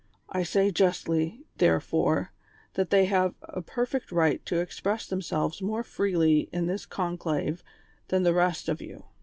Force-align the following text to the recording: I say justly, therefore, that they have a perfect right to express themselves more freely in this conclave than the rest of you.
I 0.29 0.41
say 0.41 0.71
justly, 0.71 1.45
therefore, 1.57 2.31
that 2.73 2.89
they 2.89 3.05
have 3.05 3.35
a 3.43 3.61
perfect 3.61 4.11
right 4.11 4.43
to 4.47 4.59
express 4.59 5.05
themselves 5.05 5.61
more 5.61 5.83
freely 5.83 6.49
in 6.51 6.65
this 6.65 6.87
conclave 6.87 7.63
than 8.07 8.23
the 8.23 8.33
rest 8.33 8.67
of 8.67 8.81
you. 8.81 9.03